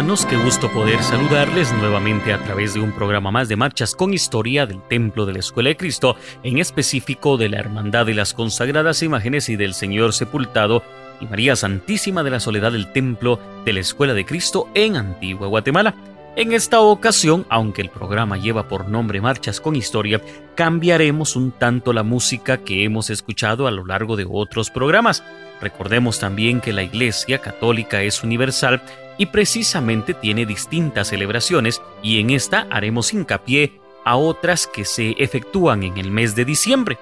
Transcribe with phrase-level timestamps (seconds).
[0.00, 4.14] hermanos, qué gusto poder saludarles nuevamente a través de un programa más de marchas con
[4.14, 8.32] historia del Templo de la Escuela de Cristo, en específico de la Hermandad de las
[8.32, 10.82] Consagradas Imágenes y del Señor Sepultado
[11.20, 15.48] y María Santísima de la Soledad del Templo de la Escuela de Cristo en Antigua
[15.48, 15.94] Guatemala.
[16.34, 20.22] En esta ocasión, aunque el programa lleva por nombre Marchas con Historia,
[20.54, 25.22] cambiaremos un tanto la música que hemos escuchado a lo largo de otros programas.
[25.60, 28.80] Recordemos también que la Iglesia Católica es universal
[29.20, 35.82] y precisamente tiene distintas celebraciones y en esta haremos hincapié a otras que se efectúan
[35.82, 36.96] en el mes de diciembre.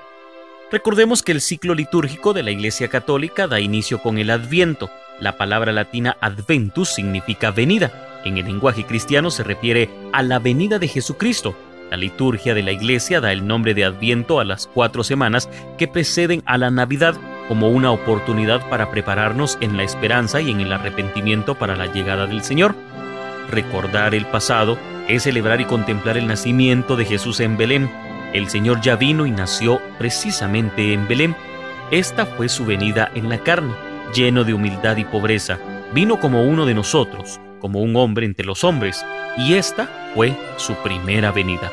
[0.73, 4.91] Recordemos que el ciclo litúrgico de la Iglesia Católica da inicio con el Adviento.
[5.21, 8.21] La palabra latina adventus significa venida.
[8.25, 11.55] En el lenguaje cristiano se refiere a la venida de Jesucristo.
[11.89, 15.87] La liturgia de la Iglesia da el nombre de Adviento a las cuatro semanas que
[15.87, 17.15] preceden a la Navidad
[17.49, 22.27] como una oportunidad para prepararnos en la esperanza y en el arrepentimiento para la llegada
[22.27, 22.77] del Señor.
[23.51, 27.91] Recordar el pasado es celebrar y contemplar el nacimiento de Jesús en Belén.
[28.35, 31.35] El Señor ya vino y nació precisamente en Belén.
[31.91, 33.73] Esta fue su venida en la carne,
[34.15, 35.59] lleno de humildad y pobreza.
[35.95, 39.03] Vino como uno de nosotros, como un hombre entre los hombres,
[39.39, 41.73] y esta fue su primera venida.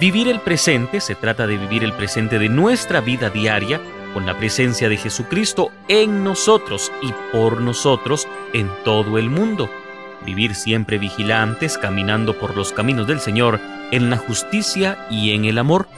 [0.00, 3.78] Vivir el presente se trata de vivir el presente de nuestra vida diaria
[4.12, 9.70] con la presencia de Jesucristo en nosotros y por nosotros en todo el mundo.
[10.24, 13.58] Vivir siempre vigilantes, caminando por los caminos del Señor,
[13.90, 15.88] en la justicia y en el amor.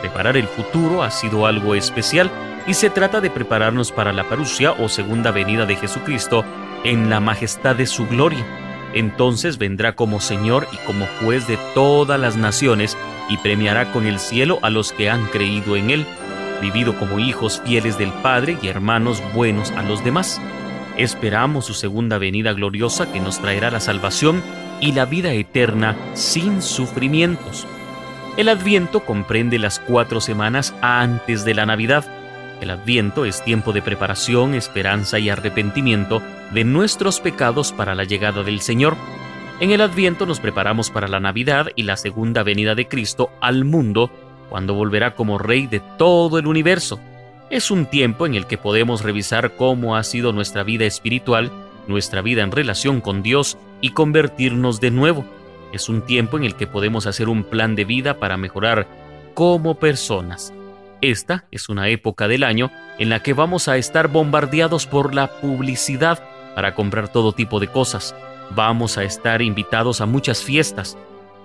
[0.00, 2.30] Preparar el futuro ha sido algo especial
[2.66, 6.44] y se trata de prepararnos para la parusia o segunda venida de Jesucristo
[6.84, 8.44] en la majestad de su gloria.
[8.94, 12.96] Entonces vendrá como Señor y como juez de todas las naciones
[13.28, 16.06] y premiará con el cielo a los que han creído en Él
[16.60, 20.40] vivido como hijos fieles del Padre y hermanos buenos a los demás.
[20.96, 24.42] Esperamos su segunda venida gloriosa que nos traerá la salvación
[24.80, 27.66] y la vida eterna sin sufrimientos.
[28.36, 32.04] El Adviento comprende las cuatro semanas antes de la Navidad.
[32.60, 36.22] El Adviento es tiempo de preparación, esperanza y arrepentimiento
[36.52, 38.96] de nuestros pecados para la llegada del Señor.
[39.60, 43.64] En el Adviento nos preparamos para la Navidad y la segunda venida de Cristo al
[43.64, 44.10] mundo
[44.48, 47.00] cuando volverá como Rey de todo el universo.
[47.50, 51.50] Es un tiempo en el que podemos revisar cómo ha sido nuestra vida espiritual,
[51.86, 55.24] nuestra vida en relación con Dios y convertirnos de nuevo.
[55.72, 58.86] Es un tiempo en el que podemos hacer un plan de vida para mejorar
[59.34, 60.52] como personas.
[61.00, 65.28] Esta es una época del año en la que vamos a estar bombardeados por la
[65.40, 66.22] publicidad
[66.54, 68.14] para comprar todo tipo de cosas.
[68.50, 70.98] Vamos a estar invitados a muchas fiestas,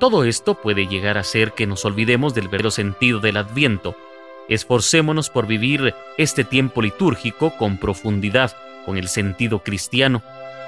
[0.03, 3.95] todo esto puede llegar a ser que nos olvidemos del verdadero sentido del Adviento.
[4.49, 8.53] Esforcémonos por vivir este tiempo litúrgico con profundidad,
[8.85, 10.21] con el sentido cristiano.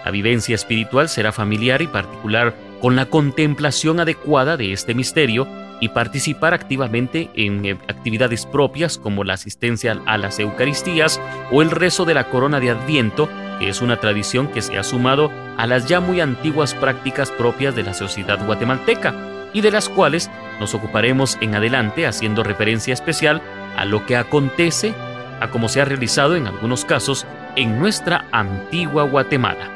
[0.05, 5.45] La vivencia espiritual será familiar y particular con la contemplación adecuada de este misterio
[5.81, 11.19] y participar activamente en eh, actividades propias como la asistencia a las Eucaristías
[11.51, 14.83] o el rezo de la corona de Adviento, que es una tradición que se ha
[14.83, 19.13] sumado a las ya muy antiguas prácticas propias de la sociedad guatemalteca
[19.53, 23.41] y de las cuales nos ocuparemos en adelante haciendo referencia especial
[23.77, 24.93] a lo que acontece,
[25.39, 27.25] a cómo se ha realizado en algunos casos
[27.55, 29.71] en nuestra antigua Guatemala.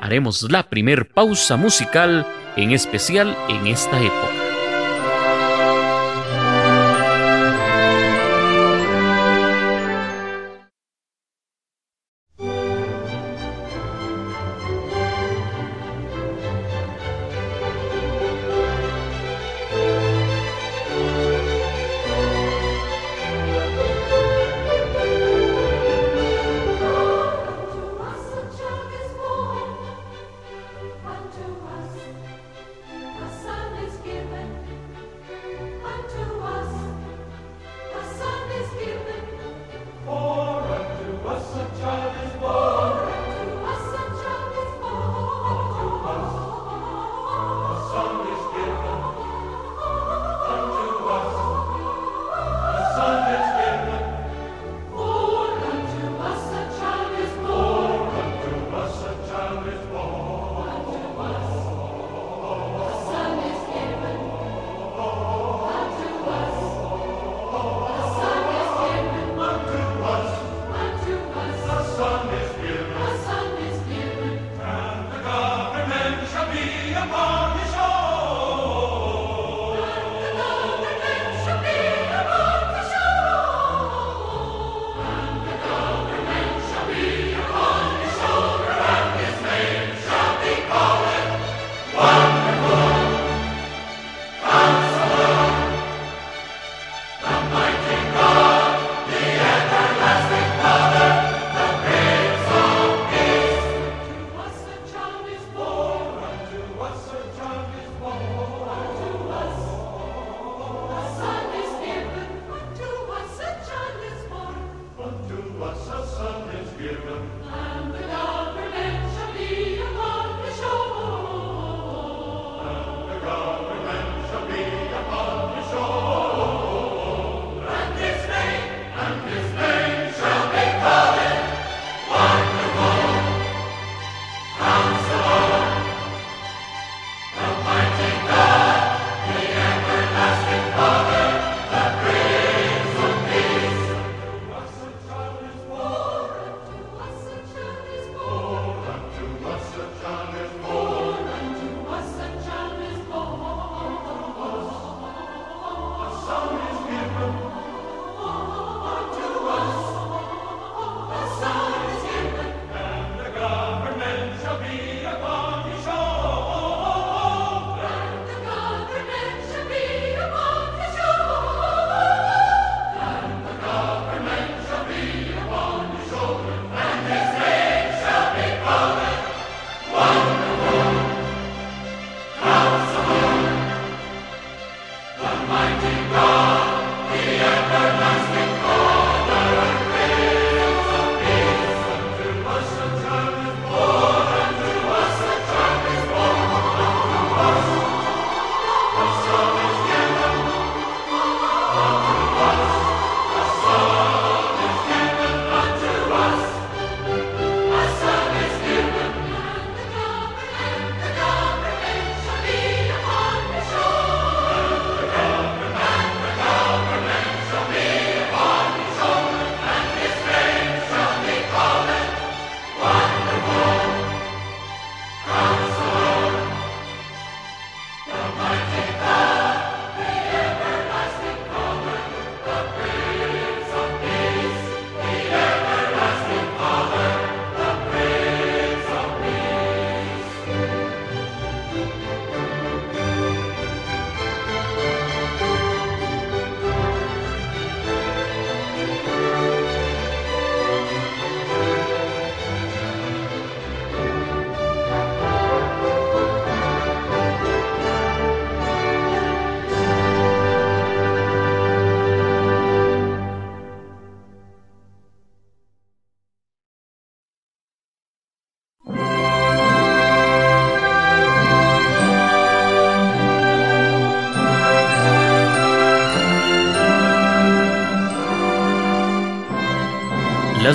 [0.00, 4.39] Haremos la primer pausa musical en especial en esta época.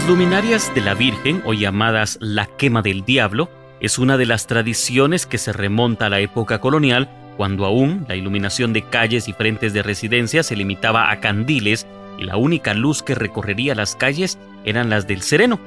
[0.06, 3.50] Las luminarias de la Virgen, o llamadas la quema del diablo,
[3.80, 8.16] es una de las tradiciones que se remonta a la época colonial, cuando aún la
[8.16, 11.88] iluminación de calles y frentes de residencia se limitaba a candiles
[12.20, 15.60] y la única luz que recorrería las calles eran las del sereno.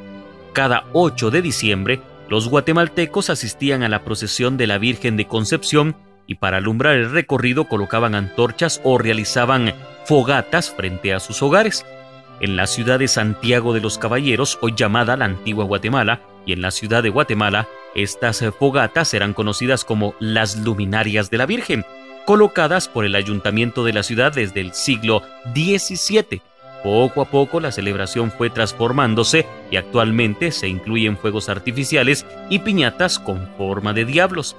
[0.53, 5.97] Cada 8 de diciembre, los guatemaltecos asistían a la procesión de la Virgen de Concepción
[6.29, 9.75] y para alumbrar el recorrido colocaban antorchas o realizaban
[10.05, 11.85] fogatas frente a sus hogares
[12.41, 16.63] en la ciudad de Santiago de los Caballeros, hoy llamada la antigua Guatemala, y en
[16.63, 21.85] la ciudad de Guatemala, estas fogatas eran conocidas como las luminarias de la Virgen,
[22.27, 25.23] colocadas por el ayuntamiento de la ciudad desde el siglo
[25.55, 26.43] XVII.
[26.83, 33.19] Poco a poco la celebración fue transformándose y actualmente se incluyen fuegos artificiales y piñatas
[33.19, 34.57] con forma de diablos.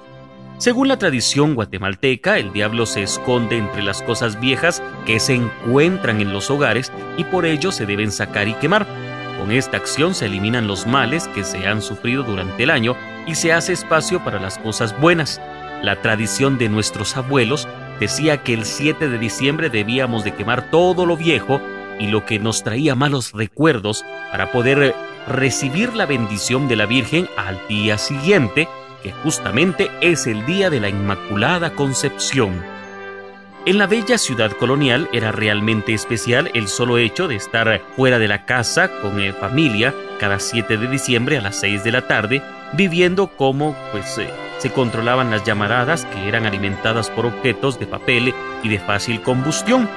[0.60, 6.20] Según la tradición guatemalteca, el diablo se esconde entre las cosas viejas que se encuentran
[6.20, 8.86] en los hogares y por ello se deben sacar y quemar.
[9.38, 12.94] Con esta acción se eliminan los males que se han sufrido durante el año
[13.26, 15.40] y se hace espacio para las cosas buenas.
[15.82, 17.66] La tradición de nuestros abuelos
[17.98, 21.58] decía que el 7 de diciembre debíamos de quemar todo lo viejo
[21.98, 24.94] y lo que nos traía malos recuerdos para poder
[25.26, 28.68] recibir la bendición de la Virgen al día siguiente
[29.02, 32.62] que justamente es el día de la Inmaculada Concepción.
[33.66, 38.26] En la bella ciudad colonial era realmente especial el solo hecho de estar fuera de
[38.26, 42.42] la casa con eh, familia cada 7 de diciembre a las 6 de la tarde,
[42.72, 48.34] viviendo como pues eh, se controlaban las llamaradas que eran alimentadas por objetos de papel
[48.62, 49.88] y de fácil combustión.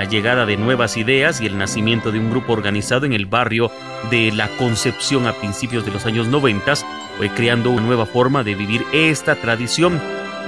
[0.00, 3.70] La llegada de nuevas ideas y el nacimiento de un grupo organizado en el barrio
[4.10, 6.74] de La Concepción a principios de los años 90
[7.18, 10.00] fue creando una nueva forma de vivir esta tradición,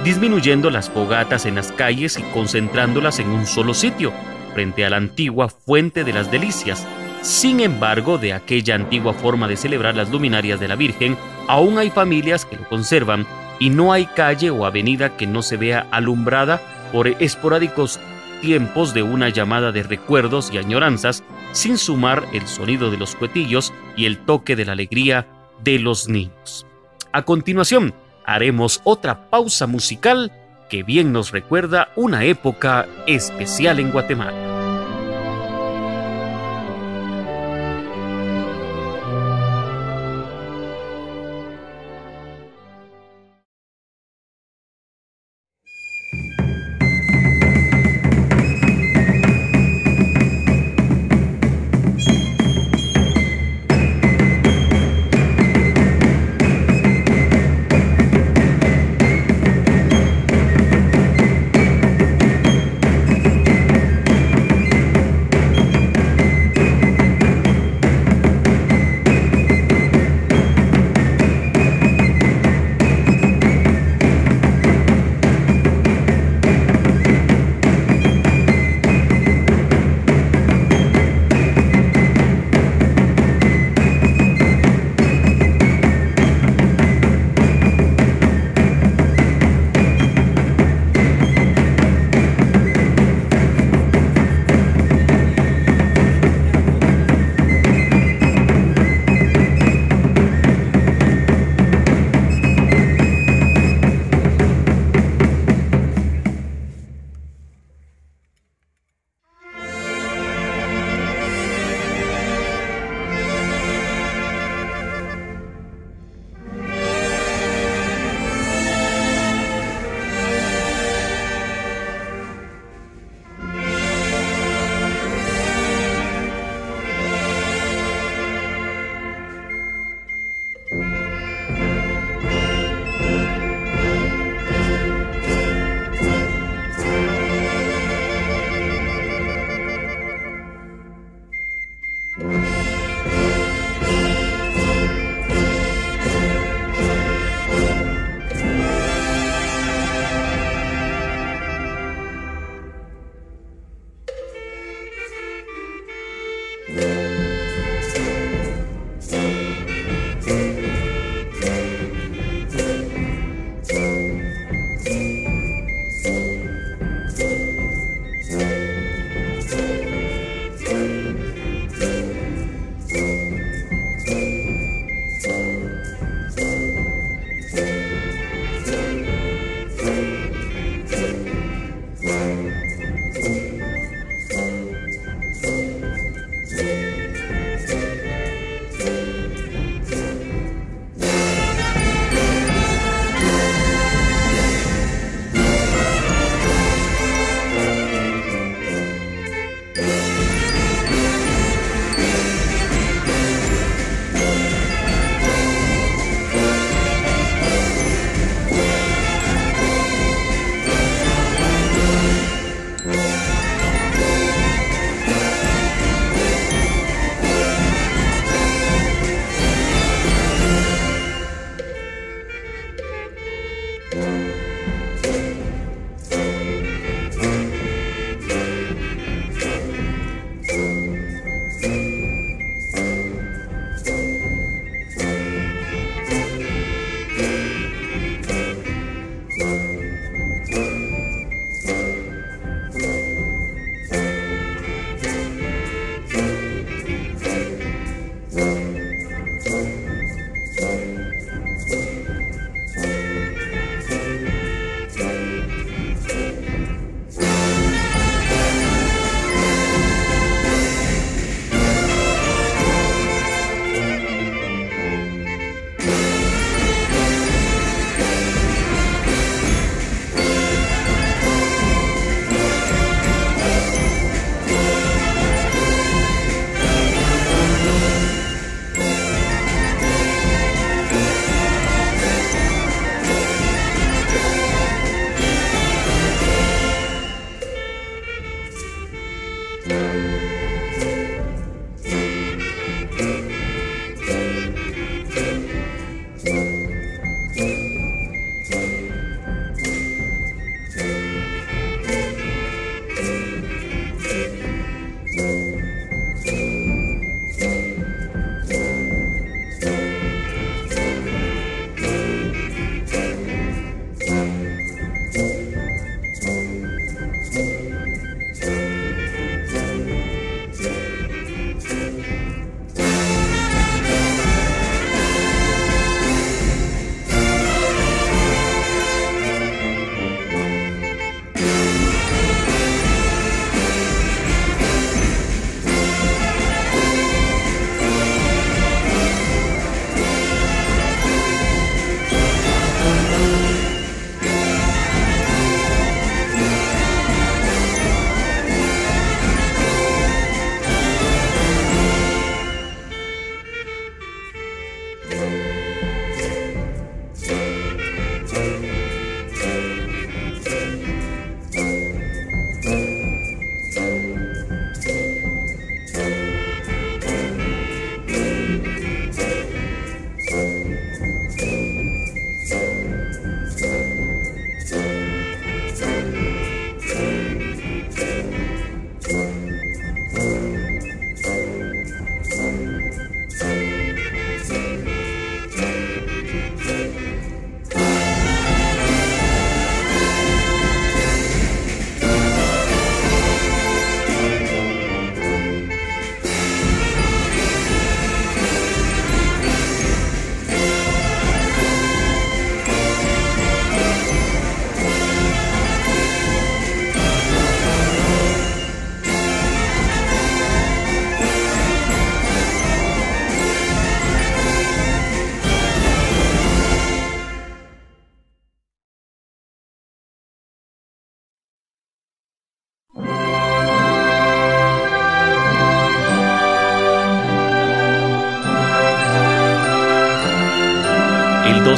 [0.03, 4.11] disminuyendo las fogatas en las calles y concentrándolas en un solo sitio,
[4.55, 6.87] frente a la antigua Fuente de las Delicias.
[7.21, 11.15] Sin embargo, de aquella antigua forma de celebrar las luminarias de la Virgen,
[11.47, 13.27] aún hay familias que lo conservan
[13.59, 16.59] y no hay calle o avenida que no se vea alumbrada
[16.91, 17.99] por esporádicos
[18.43, 21.23] tiempos de una llamada de recuerdos y añoranzas,
[21.53, 25.25] sin sumar el sonido de los cuetillos y el toque de la alegría
[25.63, 26.67] de los niños.
[27.13, 27.93] A continuación,
[28.25, 30.33] haremos otra pausa musical
[30.69, 34.52] que bien nos recuerda una época especial en Guatemala.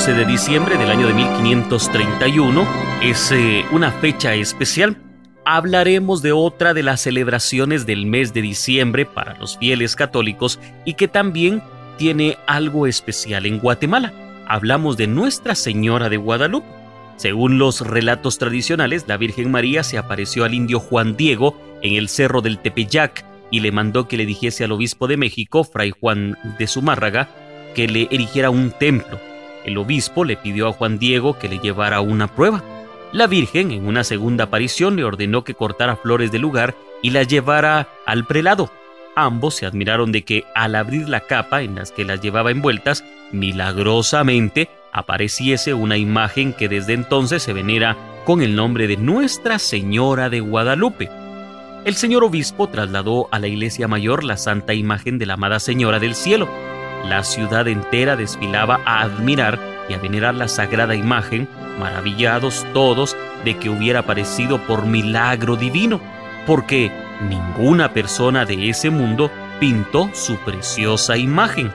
[0.06, 2.68] 12 de diciembre del año de 1531
[3.02, 3.34] es
[3.72, 5.02] una fecha especial.
[5.46, 10.94] Hablaremos de otra de las celebraciones del mes de diciembre para los fieles católicos y
[10.94, 11.64] que también
[11.98, 14.14] tiene algo especial en Guatemala.
[14.48, 16.68] Hablamos de Nuestra Señora de Guadalupe.
[17.16, 22.10] Según los relatos tradicionales, la Virgen María se apareció al indio Juan Diego en el
[22.10, 26.38] cerro del Tepeyac y le mandó que le dijese al obispo de México, Fray Juan
[26.60, 27.28] de Zumárraga,
[27.74, 29.20] que le erigiera un templo.
[29.66, 32.64] El obispo le pidió a Juan Diego que le llevara una prueba.
[33.12, 37.28] La Virgen, en una segunda aparición, le ordenó que cortara flores del lugar y las
[37.28, 38.70] llevara al prelado.
[39.16, 43.04] Ambos se admiraron de que al abrir la capa en las que las llevaba envueltas,
[43.32, 50.30] milagrosamente apareciese una imagen que desde entonces se venera con el nombre de Nuestra Señora
[50.30, 51.10] de Guadalupe.
[51.86, 56.00] El señor obispo trasladó a la iglesia mayor la santa imagen de la amada Señora
[56.00, 56.50] del Cielo,
[57.04, 61.48] la ciudad entera desfilaba a admirar y a venerar la sagrada imagen,
[61.80, 66.02] maravillados todos de que hubiera aparecido por milagro divino,
[66.48, 66.92] porque
[67.30, 69.30] ninguna persona de ese mundo
[69.60, 71.72] pintó su preciosa imagen.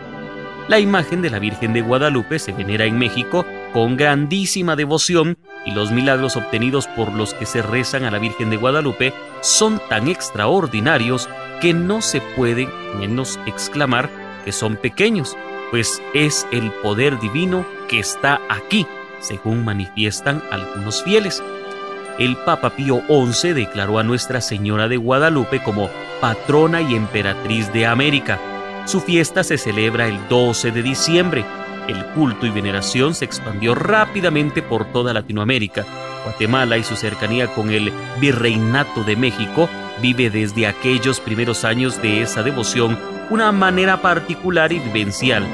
[0.68, 5.72] La imagen de la Virgen de Guadalupe se venera en México con grandísima devoción y
[5.72, 10.08] los milagros obtenidos por los que se rezan a la Virgen de Guadalupe son tan
[10.08, 11.28] extraordinarios
[11.60, 15.36] que no se pueden menos exclamar que son pequeños,
[15.70, 18.86] pues es el poder divino que está aquí,
[19.20, 21.42] según manifiestan algunos fieles.
[22.18, 25.88] El Papa Pío XI declaró a Nuestra Señora de Guadalupe como
[26.20, 28.38] patrona y emperatriz de América.
[28.84, 31.44] Su fiesta se celebra el 12 de diciembre.
[31.88, 35.86] El culto y veneración se expandió rápidamente por toda Latinoamérica.
[36.24, 39.70] Guatemala y su cercanía con el Virreinato de México
[40.02, 42.98] vive desde aquellos primeros años de esa devoción
[43.30, 45.46] una manera particular y vivencial.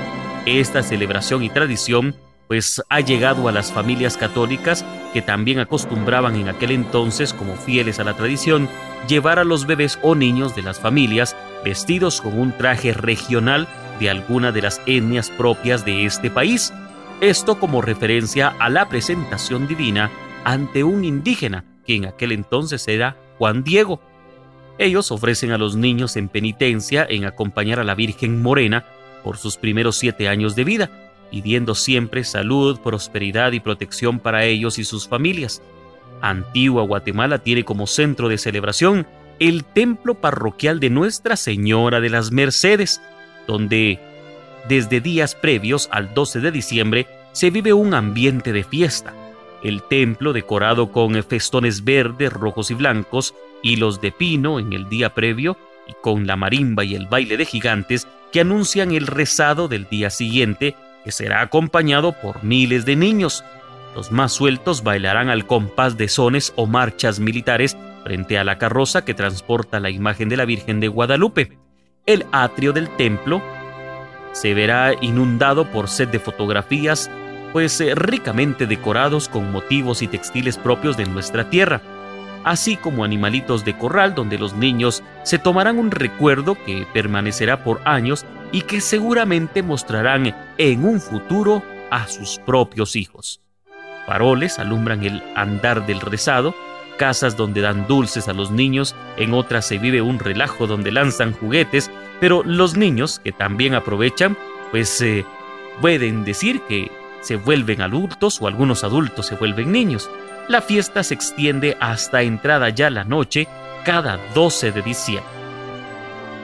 [0.47, 2.17] Esta celebración y tradición
[2.49, 7.99] pues ha llegado a las familias católicas que también acostumbraban en aquel entonces, como fieles
[7.99, 8.69] a la tradición,
[9.09, 13.67] llevar a los bebés o niños de las familias vestidos con un traje regional
[13.99, 16.73] de alguna de las etnias propias de este país.
[17.21, 20.11] Esto como referencia a la presentación divina
[20.45, 24.01] ante un indígena, que en aquel entonces era Juan Diego,
[24.79, 28.85] ellos ofrecen a los niños en penitencia en acompañar a la Virgen Morena
[29.25, 30.91] por sus primeros siete años de vida,
[31.31, 35.63] pidiendo siempre salud, prosperidad y protección para ellos y sus familias.
[36.21, 39.07] Antigua Guatemala tiene como centro de celebración
[39.39, 43.01] el templo parroquial de Nuestra Señora de las Mercedes,
[43.47, 44.01] donde
[44.69, 49.15] desde días previos al 12 de diciembre se vive un ambiente de fiesta.
[49.63, 55.15] El templo, decorado con festones verdes, rojos y blancos, hilos de pino en el día
[55.15, 55.57] previo
[55.89, 60.11] y con la marimba y el baile de gigantes que anuncian el rezado del día
[60.11, 63.45] siguiente, que será acompañado por miles de niños.
[63.95, 69.05] Los más sueltos bailarán al compás de sones o marchas militares frente a la carroza
[69.05, 71.59] que transporta la imagen de la Virgen de Guadalupe.
[72.05, 73.43] El atrio del templo
[74.33, 77.11] se verá inundado por set de fotografías,
[77.53, 81.81] pues eh, ricamente decorados con motivos y textiles propios de nuestra tierra
[82.47, 87.81] así como animalitos de corral donde los niños se tomarán un recuerdo que permanecerá por
[87.85, 93.41] años y que seguramente mostrarán en un futuro a sus propios hijos.
[94.07, 96.55] Faroles alumbran el andar del rezado,
[96.97, 101.33] casas donde dan dulces a los niños, en otras se vive un relajo donde lanzan
[101.33, 104.39] juguetes, pero los niños, que también aprovechan,
[104.71, 105.27] pues eh,
[105.81, 106.93] pueden decir que
[107.27, 110.09] se vuelven adultos o algunos adultos se vuelven niños.
[110.49, 113.49] La fiesta se extiende hasta entrada ya la noche
[113.85, 115.33] cada 12 de diciembre.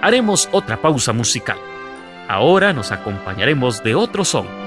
[0.01, 1.59] Haremos otra pausa musical.
[2.29, 4.62] Ahora nos acompañaremos de otro son.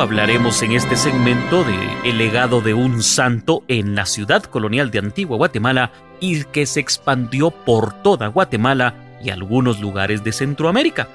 [0.00, 4.98] Hablaremos en este segmento de el legado de un santo en la ciudad colonial de
[4.98, 11.08] Antigua Guatemala y que se expandió por toda Guatemala y algunos lugares de Centroamérica.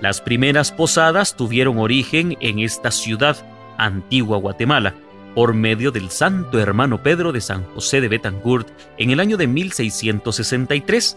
[0.00, 3.36] Las primeras posadas tuvieron origen en esta ciudad,
[3.78, 4.94] Antigua Guatemala,
[5.34, 9.46] por medio del santo hermano Pedro de San José de Betancourt en el año de
[9.46, 11.16] 1663.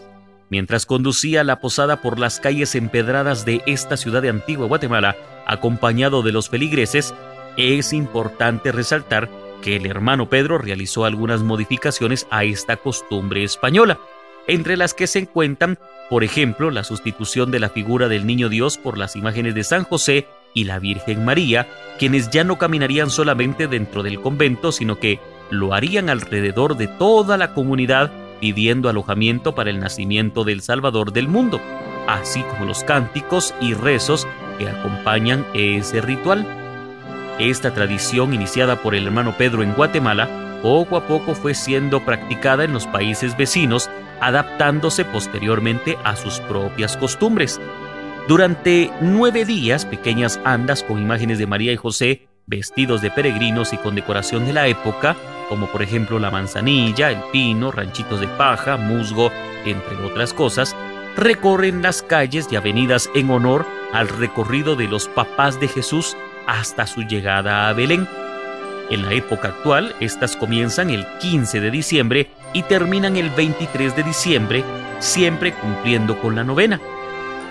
[0.51, 5.15] Mientras conducía la posada por las calles empedradas de esta ciudad de Antigua Guatemala,
[5.47, 7.13] acompañado de los feligreses,
[7.55, 9.29] es importante resaltar
[9.61, 13.97] que el hermano Pedro realizó algunas modificaciones a esta costumbre española,
[14.45, 18.77] entre las que se encuentran, por ejemplo, la sustitución de la figura del Niño Dios
[18.77, 23.67] por las imágenes de San José y la Virgen María, quienes ya no caminarían solamente
[23.67, 28.11] dentro del convento, sino que lo harían alrededor de toda la comunidad
[28.41, 31.61] pidiendo alojamiento para el nacimiento del Salvador del mundo,
[32.07, 34.27] así como los cánticos y rezos
[34.57, 36.45] que acompañan ese ritual.
[37.39, 40.27] Esta tradición iniciada por el hermano Pedro en Guatemala
[40.61, 46.97] poco a poco fue siendo practicada en los países vecinos, adaptándose posteriormente a sus propias
[46.97, 47.59] costumbres.
[48.27, 53.77] Durante nueve días, pequeñas andas con imágenes de María y José, vestidos de peregrinos y
[53.77, 55.15] con decoración de la época,
[55.51, 59.33] como por ejemplo la manzanilla, el pino, ranchitos de paja, musgo,
[59.65, 60.73] entre otras cosas,
[61.17, 66.15] recorren las calles y avenidas en honor al recorrido de los papás de Jesús
[66.47, 68.07] hasta su llegada a Belén.
[68.89, 74.03] En la época actual, estas comienzan el 15 de diciembre y terminan el 23 de
[74.03, 74.63] diciembre,
[74.99, 76.79] siempre cumpliendo con la novena.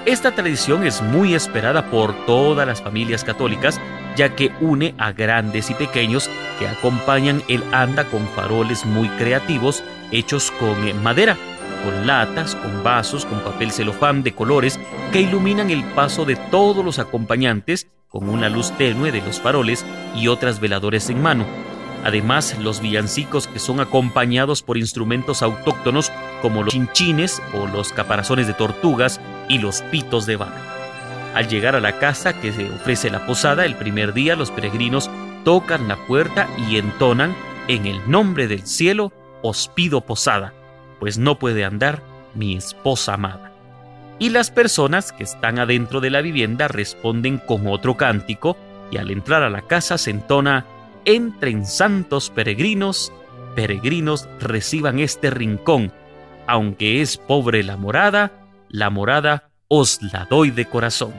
[0.07, 3.79] Esta tradición es muy esperada por todas las familias católicas,
[4.17, 9.83] ya que une a grandes y pequeños que acompañan el anda con faroles muy creativos
[10.13, 11.37] hechos con madera
[11.85, 14.79] con latas, con vasos, con papel celofán de colores
[15.13, 19.85] que iluminan el paso de todos los acompañantes con una luz tenue de los faroles
[20.17, 21.47] y otras veladores en mano.
[22.05, 26.11] Además, los villancicos que son acompañados por instrumentos autóctonos
[26.43, 30.80] como los chinchines o los caparazones de tortugas y los pitos de vaca.
[31.35, 35.11] Al llegar a la casa que se ofrece la posada el primer día, los peregrinos
[35.45, 37.35] tocan la puerta y entonan
[37.69, 39.13] en el nombre del cielo
[39.43, 40.53] os pido posada
[41.01, 42.03] pues no puede andar
[42.35, 43.51] mi esposa amada.
[44.21, 48.57] Y las personas que están adentro de la vivienda responden con otro cántico
[48.93, 50.67] y al entrar a la casa se entona,
[51.07, 53.13] entren santos peregrinos,
[53.57, 55.91] peregrinos reciban este rincón,
[56.47, 58.31] aunque es pobre la morada,
[58.69, 61.15] la morada os la doy de corazón.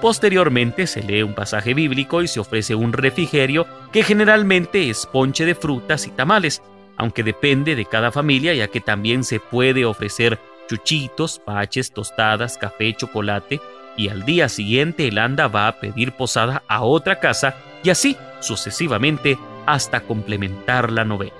[0.00, 5.44] Posteriormente se lee un pasaje bíblico y se ofrece un refrigerio que generalmente es ponche
[5.44, 6.62] de frutas y tamales,
[6.96, 12.94] aunque depende de cada familia ya que también se puede ofrecer chuchitos, paches, tostadas, café,
[12.94, 13.60] chocolate
[13.96, 18.16] y al día siguiente el anda va a pedir posada a otra casa y así
[18.38, 21.34] sucesivamente hasta complementar la novena.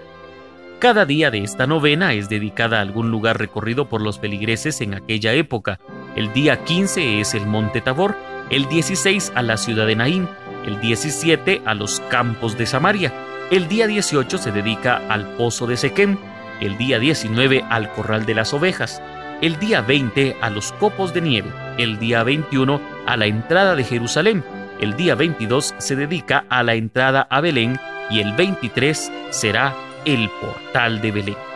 [0.80, 4.94] Cada día de esta novena es dedicada a algún lugar recorrido por los peligreses en
[4.94, 5.80] aquella época.
[6.18, 8.16] El día 15 es el Monte Tabor,
[8.50, 10.28] el 16 a la ciudad de Naín,
[10.66, 13.12] el 17 a los campos de Samaria,
[13.52, 16.18] el día 18 se dedica al pozo de Sequem,
[16.60, 19.00] el día 19 al corral de las ovejas,
[19.42, 23.84] el día 20 a los copos de nieve, el día 21 a la entrada de
[23.84, 24.42] Jerusalén,
[24.80, 27.78] el día 22 se dedica a la entrada a Belén
[28.10, 29.72] y el 23 será
[30.04, 31.47] el portal de Belén.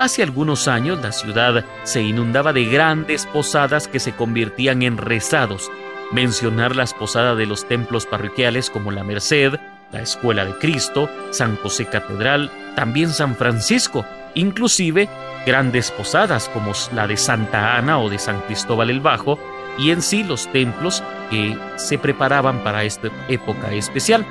[0.00, 5.70] Hace algunos años la ciudad se inundaba de grandes posadas que se convertían en rezados.
[6.10, 9.60] Mencionar las posadas de los templos parroquiales como la Merced,
[9.92, 15.06] la Escuela de Cristo, San José Catedral, también San Francisco, inclusive
[15.44, 19.38] grandes posadas como la de Santa Ana o de San Cristóbal el Bajo,
[19.78, 24.24] y en sí los templos que se preparaban para esta época especial.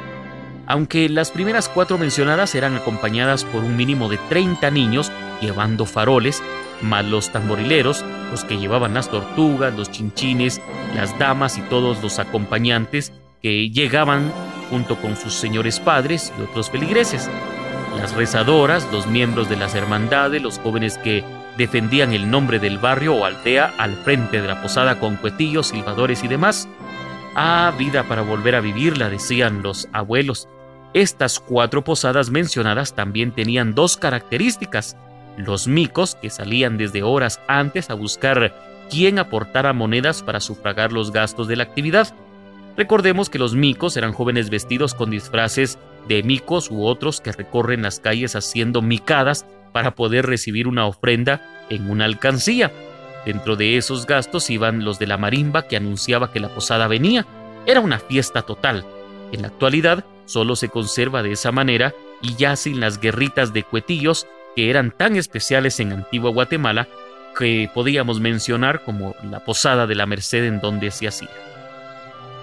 [0.70, 6.44] Aunque las primeras cuatro mencionadas eran acompañadas por un mínimo de 30 niños llevando faroles,
[6.84, 10.62] más los tamborileros, los que llevaban las tortugas, los chinchines,
[10.96, 14.32] las damas y todos los acompañantes que llegaban
[14.70, 17.28] junto con sus señores padres y otros feligreses.
[17.98, 21.24] Las rezadoras, los miembros de las hermandades, los jóvenes que
[21.58, 26.24] defendían el nombre del barrio o aldea al frente de la posada con cuetillos, silbadores
[26.24, 26.70] y demás.
[27.36, 30.48] Ah, vida para volver a vivirla, decían los abuelos.
[30.94, 34.98] Estas cuatro posadas mencionadas también tenían dos características.
[35.38, 38.56] Los micos, que salían desde horas antes a buscar
[38.90, 42.14] quién aportara monedas para sufragar los gastos de la actividad,
[42.80, 47.82] Recordemos que los micos eran jóvenes vestidos con disfraces de micos u otros que recorren
[47.82, 52.72] las calles haciendo micadas para poder recibir una ofrenda en una alcancía.
[53.26, 57.26] Dentro de esos gastos iban los de la marimba que anunciaba que la posada venía,
[57.66, 58.86] Era una fiesta total.
[59.32, 63.64] En la actualidad solo se conserva de esa manera y ya sin las guerritas de
[63.64, 66.88] cuetillos que eran tan especiales en Antigua Guatemala
[67.38, 71.30] que podíamos mencionar como la Posada de la Merced en donde se hacía.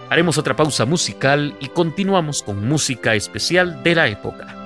[0.08, 4.65] Haremos otra pausa musical y continuamos con música especial de la época.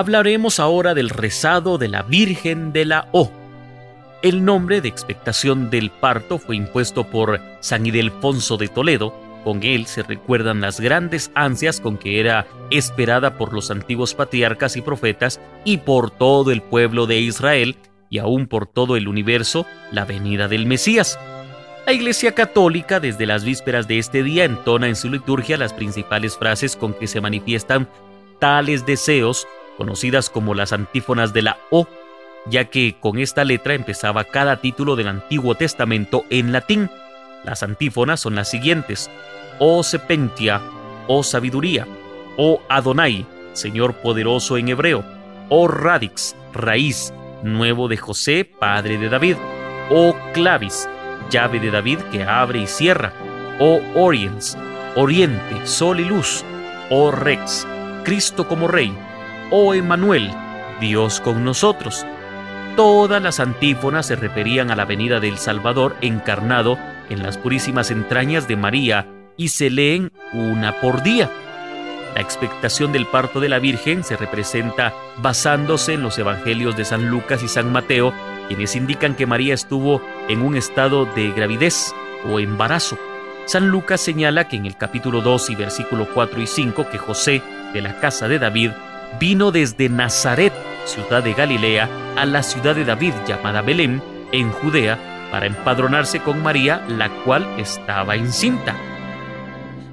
[0.00, 3.30] Hablaremos ahora del rezado de la Virgen de la O.
[4.22, 9.14] El nombre de expectación del parto fue impuesto por San Ildefonso de Toledo.
[9.44, 14.74] Con él se recuerdan las grandes ansias con que era esperada por los antiguos patriarcas
[14.78, 17.76] y profetas y por todo el pueblo de Israel
[18.08, 21.18] y aún por todo el universo la venida del Mesías.
[21.84, 26.38] La Iglesia Católica desde las vísperas de este día entona en su liturgia las principales
[26.38, 27.86] frases con que se manifiestan
[28.38, 29.46] tales deseos,
[29.80, 31.88] conocidas como las antífonas de la O,
[32.44, 36.90] ya que con esta letra empezaba cada título del Antiguo Testamento en latín.
[37.44, 39.10] Las antífonas son las siguientes:
[39.58, 40.60] O Sepentia,
[41.06, 41.86] O Sabiduría,
[42.36, 43.24] O Adonai,
[43.54, 45.02] Señor poderoso en hebreo,
[45.48, 49.36] O Radix, raíz, nuevo de José, padre de David,
[49.88, 50.90] O Clavis,
[51.30, 53.14] llave de David que abre y cierra,
[53.58, 54.58] O Oriens,
[54.94, 56.44] oriente, sol y luz,
[56.90, 57.66] O Rex,
[58.04, 58.94] Cristo como Rey,
[59.50, 60.30] O Emanuel,
[60.80, 62.06] Dios con nosotros.
[62.76, 66.78] Todas las antífonas se referían a la venida del Salvador encarnado
[67.08, 71.28] en las purísimas entrañas de María y se leen una por día.
[72.14, 77.08] La expectación del parto de la Virgen se representa basándose en los evangelios de San
[77.08, 78.14] Lucas y San Mateo,
[78.46, 81.92] quienes indican que María estuvo en un estado de gravidez
[82.24, 82.98] o embarazo.
[83.46, 87.42] San Lucas señala que en el capítulo 2 y versículo 4 y 5 que José,
[87.72, 88.70] de la casa de David,
[89.18, 90.52] vino desde Nazaret,
[90.84, 94.02] ciudad de Galilea, a la ciudad de David llamada Belén,
[94.32, 98.76] en Judea, para empadronarse con María, la cual estaba encinta.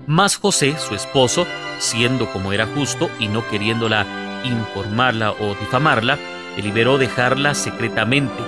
[0.06, 1.46] Mas José, su esposo,
[1.80, 4.06] siendo como era justo y no queriéndola
[4.44, 6.18] informarla o difamarla,
[6.56, 8.42] deliberó dejarla secretamente.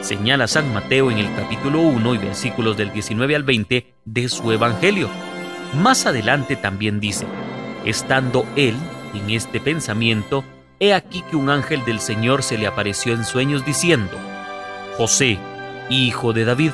[0.00, 4.50] Señala San Mateo en el capítulo 1 y versículos del 19 al 20 de su
[4.50, 5.08] Evangelio.
[5.74, 7.26] Más adelante también dice,
[7.84, 8.74] estando él
[9.14, 10.44] en este pensamiento,
[10.80, 14.16] he aquí que un ángel del Señor se le apareció en sueños diciendo,
[14.96, 15.38] José,
[15.90, 16.72] hijo de David,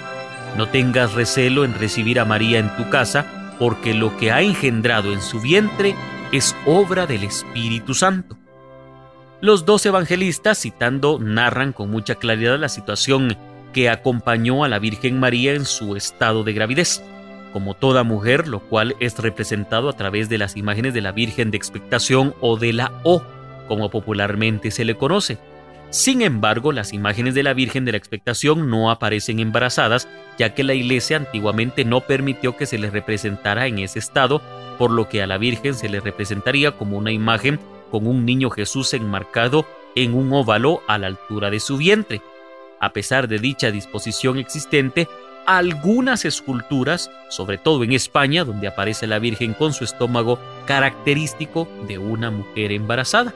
[0.56, 5.12] no tengas recelo en recibir a María en tu casa, porque lo que ha engendrado
[5.12, 5.94] en su vientre
[6.32, 8.36] es obra del Espíritu Santo.
[9.40, 13.36] Los dos evangelistas, citando, narran con mucha claridad la situación
[13.72, 17.02] que acompañó a la Virgen María en su estado de gravidez,
[17.52, 21.50] como toda mujer, lo cual es representado a través de las imágenes de la Virgen
[21.50, 23.22] de Expectación o de la O,
[23.66, 25.38] como popularmente se le conoce.
[25.90, 30.06] Sin embargo, las imágenes de la Virgen de la Expectación no aparecen embarazadas,
[30.38, 34.42] ya que la Iglesia antiguamente no permitió que se le representara en ese estado,
[34.76, 37.58] por lo que a la Virgen se le representaría como una imagen
[37.90, 42.20] con un niño Jesús enmarcado en un óvalo a la altura de su vientre.
[42.80, 45.08] A pesar de dicha disposición existente,
[45.48, 51.96] algunas esculturas, sobre todo en España, donde aparece la Virgen con su estómago característico de
[51.96, 53.32] una mujer embarazada.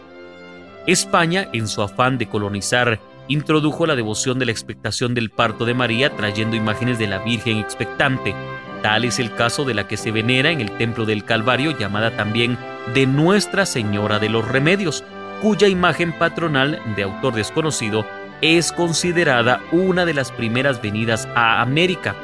[0.86, 5.72] España, en su afán de colonizar, introdujo la devoción de la expectación del parto de
[5.72, 8.34] María trayendo imágenes de la Virgen expectante.
[8.82, 12.14] Tal es el caso de la que se venera en el Templo del Calvario, llamada
[12.14, 12.58] también
[12.92, 15.02] de Nuestra Señora de los Remedios,
[15.40, 18.04] cuya imagen patronal de autor desconocido
[18.43, 22.16] es considerada una de las primeras venidas a América.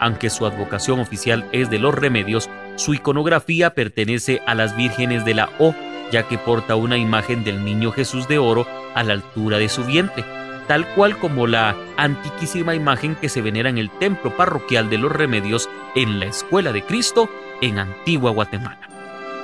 [0.00, 5.34] Aunque su advocación oficial es de los remedios, su iconografía pertenece a las vírgenes de
[5.34, 5.74] la O,
[6.10, 9.84] ya que porta una imagen del niño Jesús de oro a la altura de su
[9.84, 10.24] vientre,
[10.66, 15.12] tal cual como la antiquísima imagen que se venera en el templo parroquial de los
[15.12, 17.30] remedios en la Escuela de Cristo
[17.62, 18.88] en Antigua Guatemala,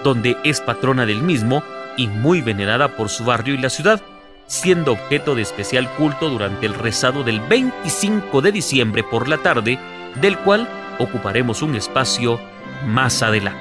[0.02, 1.62] donde es patrona del mismo
[1.96, 4.02] y muy venerada por su barrio y la ciudad,
[4.46, 9.78] siendo objeto de especial culto durante el rezado del 25 de diciembre por la tarde,
[10.20, 10.68] del cual
[10.98, 12.40] ocuparemos un espacio
[12.86, 13.60] más adelante.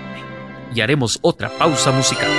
[0.74, 2.30] Y haremos otra pausa musical.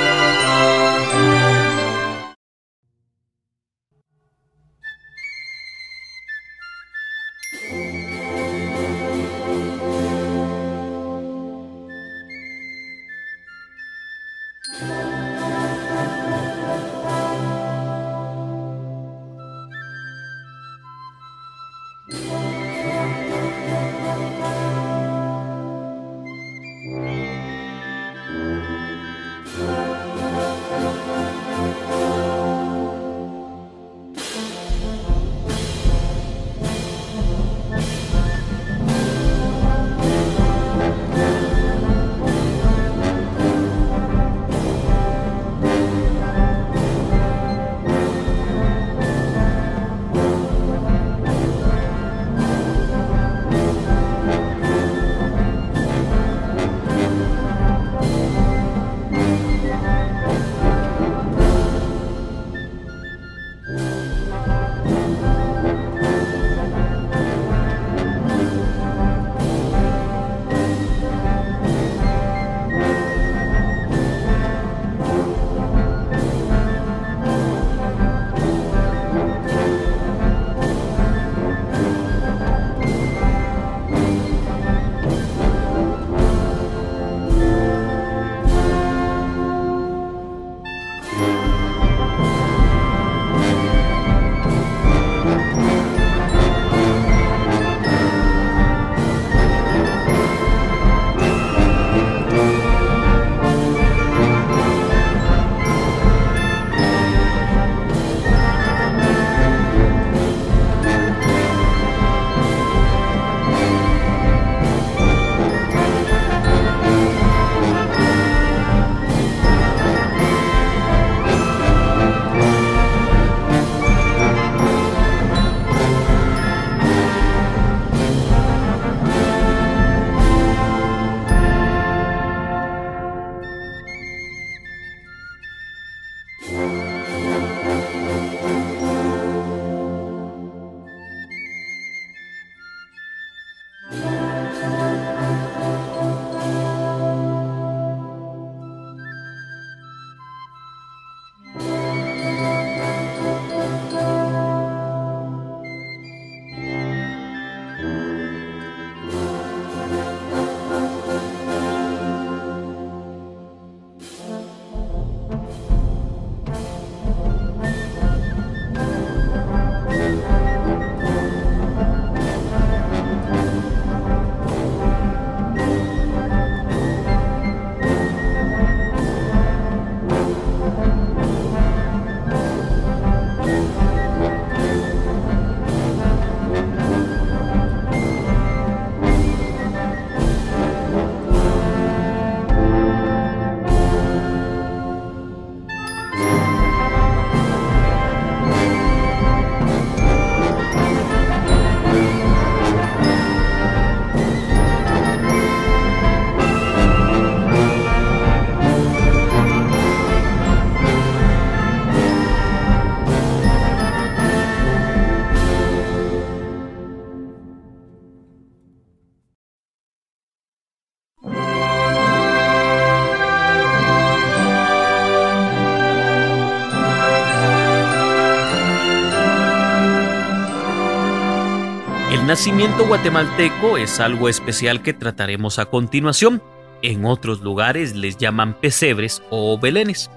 [232.27, 236.43] Nacimiento guatemalteco es algo especial que trataremos a continuación.
[236.83, 240.11] En otros lugares les llaman pesebres o belenes.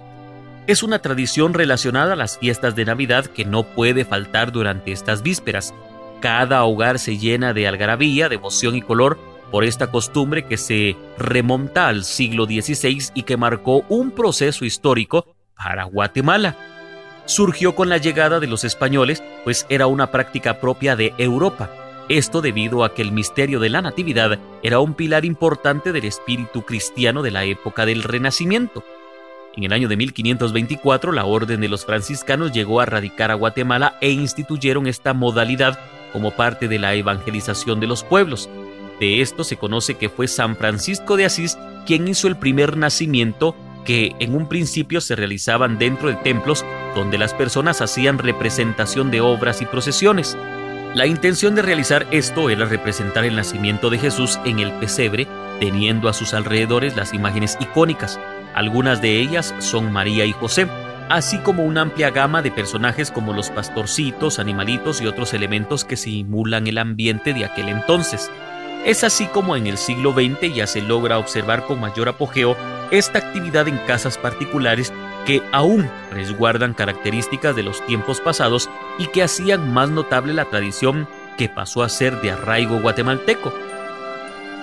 [0.66, 5.22] Es una tradición relacionada a las fiestas de Navidad que no puede faltar durante estas
[5.22, 5.72] vísperas.
[6.20, 9.20] Cada hogar se llena de algarabía, de emoción y color
[9.52, 15.36] por esta costumbre que se remonta al siglo XVI y que marcó un proceso histórico
[15.56, 16.56] para Guatemala.
[17.26, 21.70] Surgió con la llegada de los españoles, pues era una práctica propia de Europa.
[22.10, 26.64] Esto debido a que el misterio de la Natividad era un pilar importante del espíritu
[26.64, 28.84] cristiano de la época del Renacimiento.
[29.56, 33.98] En el año de 1524, la Orden de los Franciscanos llegó a radicar a Guatemala
[34.02, 35.80] e instituyeron esta modalidad
[36.12, 38.50] como parte de la evangelización de los pueblos.
[39.00, 43.56] De esto se conoce que fue San Francisco de Asís quien hizo el primer nacimiento
[43.86, 49.22] que en un principio se realizaban dentro de templos donde las personas hacían representación de
[49.22, 50.36] obras y procesiones.
[50.96, 55.28] La intención de realizar esto era representar el nacimiento de Jesús en el pesebre,
[55.60, 58.20] teniendo a sus alrededores las imágenes icónicas.
[58.56, 60.68] Algunas de ellas son María y José,
[61.08, 65.96] así como una amplia gama de personajes como los pastorcitos, animalitos y otros elementos que
[65.96, 68.32] simulan el ambiente de aquel entonces.
[68.84, 72.58] Es así como en el siglo XX ya se logra observar con mayor apogeo
[72.90, 74.92] esta actividad en casas particulares
[75.26, 81.08] que aún resguardan características de los tiempos pasados y que hacían más notable la tradición
[81.38, 83.54] que pasó a ser de arraigo guatemalteco.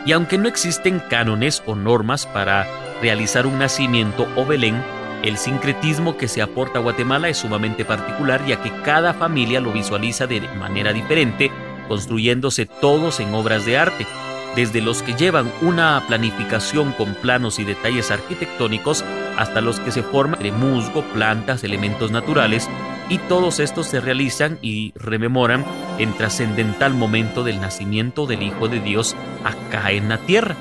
[0.04, 2.66] Y aunque no existen cánones o normas para
[3.00, 4.82] realizar un nacimiento o Belén,
[5.22, 9.72] el sincretismo que se aporta a Guatemala es sumamente particular ya que cada familia lo
[9.72, 11.50] visualiza de manera diferente,
[11.88, 14.06] construyéndose todos en obras de arte,
[14.54, 19.04] desde los que llevan una planificación con planos y detalles arquitectónicos
[19.36, 22.68] hasta los que se forman de musgo, plantas, elementos naturales,
[23.08, 25.64] y todos estos se realizan y rememoran
[25.98, 29.14] el trascendental momento del nacimiento del Hijo de Dios
[29.44, 30.56] acá en la tierra.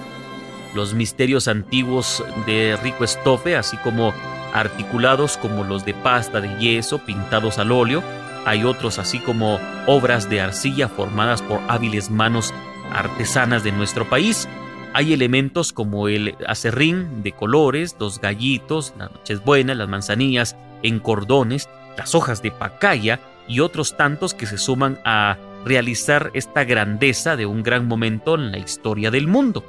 [0.76, 4.14] Los misterios antiguos de rico estofe, así como
[4.54, 8.04] articulados como los de pasta de yeso pintados al óleo,
[8.46, 12.54] hay otros así como obras de arcilla formadas por hábiles manos
[12.94, 14.48] artesanas de nuestro país.
[14.96, 21.00] Hay elementos como el acerrín de colores, los gallitos, las noches buenas, las manzanillas en
[21.00, 21.68] cordones,
[21.98, 25.36] las hojas de pacaya y otros tantos que se suman a
[25.66, 29.66] realizar esta grandeza de un gran momento en la historia del mundo.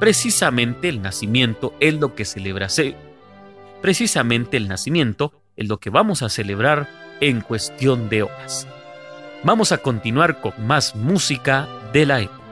[0.00, 2.66] Precisamente el nacimiento es lo que celebra.
[3.82, 6.88] Precisamente el nacimiento es lo que vamos a celebrar
[7.20, 8.66] en cuestión de horas.
[9.44, 12.45] Vamos a continuar con más música de la época.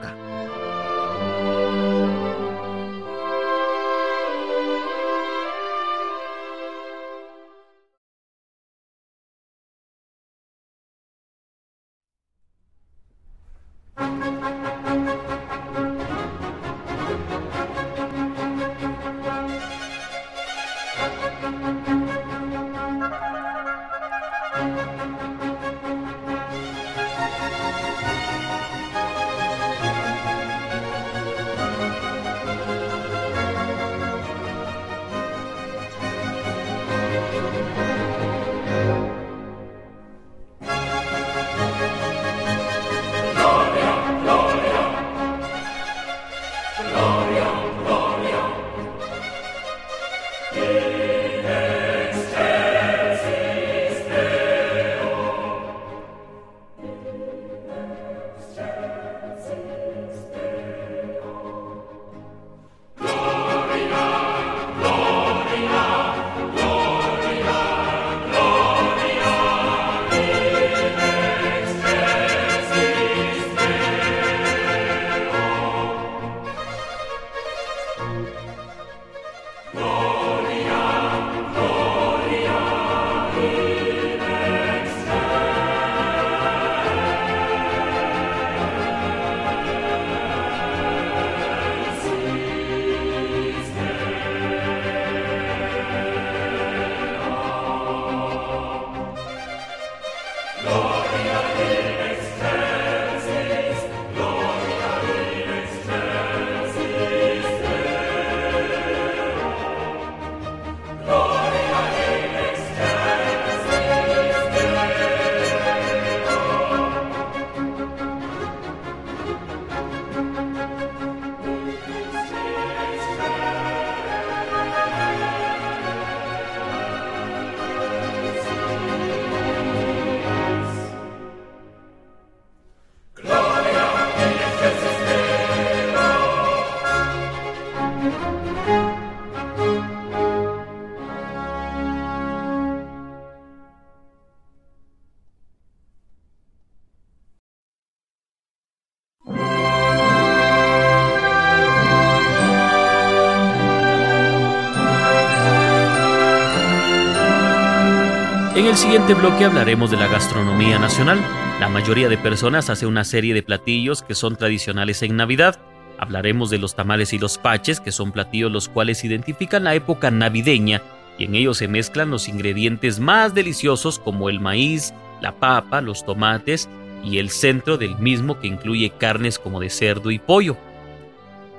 [158.65, 161.19] En el siguiente bloque hablaremos de la gastronomía nacional.
[161.59, 165.59] La mayoría de personas hace una serie de platillos que son tradicionales en Navidad.
[165.99, 170.09] Hablaremos de los tamales y los paches, que son platillos los cuales identifican la época
[170.09, 170.81] navideña
[171.19, 176.03] y en ellos se mezclan los ingredientes más deliciosos como el maíz, la papa, los
[176.03, 176.67] tomates
[177.03, 180.57] y el centro del mismo que incluye carnes como de cerdo y pollo.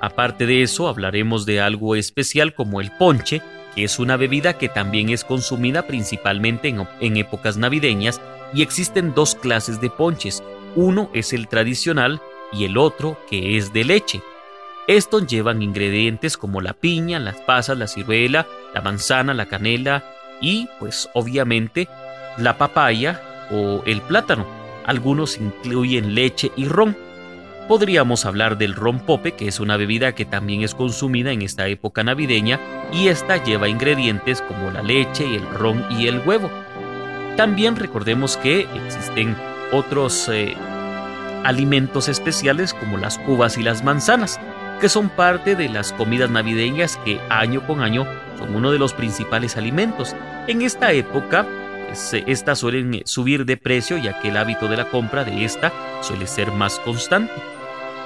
[0.01, 3.41] Aparte de eso, hablaremos de algo especial como el ponche,
[3.83, 8.21] es una bebida que también es consumida principalmente en, épocas navideñas
[8.53, 10.43] y existen dos clases de ponches.
[10.75, 12.21] Uno es el tradicional
[12.51, 14.21] y el otro que es de leche.
[14.87, 20.03] Estos llevan ingredientes como la piña, las pasas, la ciruela, la manzana, la canela
[20.41, 21.89] y pues obviamente
[22.37, 23.21] la papaya
[23.51, 24.45] o el plátano.
[24.85, 27.06] Algunos incluyen leche y ron.
[27.67, 32.01] Podríamos hablar del rompope, que es una bebida que también es consumida en esta época
[32.01, 32.61] navideña
[32.93, 36.49] y esta lleva ingredientes como la leche, el ron y el huevo.
[37.35, 39.35] También recordemos que existen
[39.73, 40.55] otros eh,
[41.43, 44.39] alimentos especiales como las uvas y las manzanas,
[44.79, 48.07] que son parte de las comidas navideñas que año con año
[48.37, 50.15] son uno de los principales alimentos.
[50.47, 51.45] En esta época,
[51.87, 55.73] pues, estas suelen subir de precio ya que el hábito de la compra de esta
[56.01, 57.56] suele ser más constante.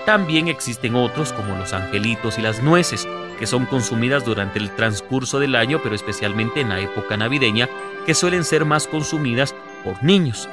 [0.05, 5.39] También existen otros como los angelitos y las nueces, que son consumidas durante el transcurso
[5.39, 7.69] del año, pero especialmente en la época navideña,
[8.05, 10.49] que suelen ser más consumidas por niños.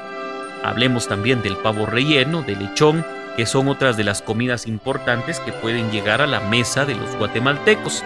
[0.63, 5.51] Hablemos también del pavo relleno, del lechón, que son otras de las comidas importantes que
[5.51, 8.03] pueden llegar a la mesa de los guatemaltecos.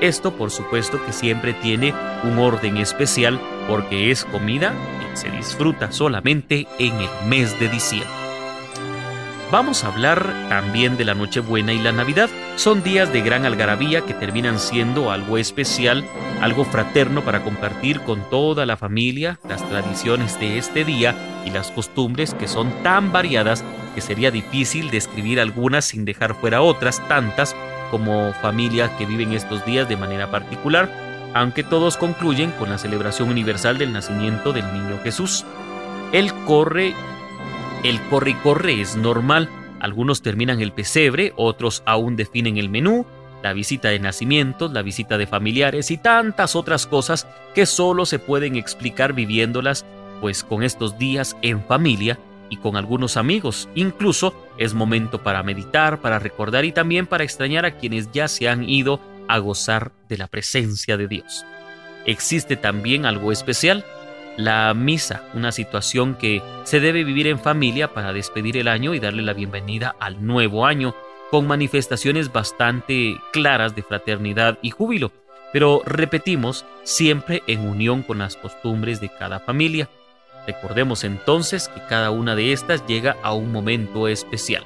[0.00, 5.90] Esto por supuesto que siempre tiene un orden especial porque es comida que se disfruta
[5.90, 8.25] solamente en el mes de diciembre.
[9.52, 12.28] Vamos a hablar también de la Nochebuena y la Navidad.
[12.56, 16.04] Son días de gran algarabía que terminan siendo algo especial,
[16.40, 21.70] algo fraterno para compartir con toda la familia las tradiciones de este día y las
[21.70, 23.62] costumbres que son tan variadas
[23.94, 27.54] que sería difícil describir algunas sin dejar fuera otras tantas
[27.92, 30.90] como familia que viven estos días de manera particular,
[31.34, 35.44] aunque todos concluyen con la celebración universal del nacimiento del niño Jesús.
[36.12, 36.94] Él corre
[37.88, 39.48] el corre y corre es normal.
[39.80, 43.06] Algunos terminan el pesebre, otros aún definen el menú,
[43.42, 48.18] la visita de nacimientos, la visita de familiares y tantas otras cosas que solo se
[48.18, 49.84] pueden explicar viviéndolas
[50.20, 52.18] pues con estos días en familia
[52.48, 53.68] y con algunos amigos.
[53.74, 58.48] Incluso es momento para meditar, para recordar y también para extrañar a quienes ya se
[58.48, 61.44] han ido a gozar de la presencia de Dios.
[62.06, 63.84] Existe también algo especial
[64.36, 69.00] la misa, una situación que se debe vivir en familia para despedir el año y
[69.00, 70.94] darle la bienvenida al nuevo año,
[71.30, 75.10] con manifestaciones bastante claras de fraternidad y júbilo,
[75.52, 79.88] pero repetimos, siempre en unión con las costumbres de cada familia.
[80.46, 84.64] Recordemos entonces que cada una de estas llega a un momento especial.